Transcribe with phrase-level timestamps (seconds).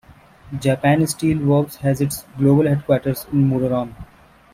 [0.59, 3.93] Japan Steel Works has its global headquarters in Muroran.